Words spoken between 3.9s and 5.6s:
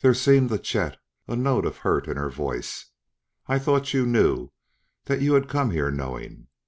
you knew, that you had